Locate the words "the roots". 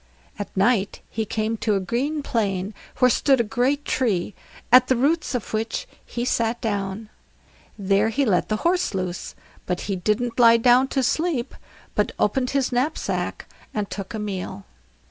4.87-5.35